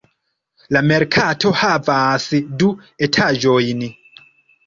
[0.75, 2.25] La merkato havas
[2.63, 2.69] du
[3.09, 3.85] etaĝojn.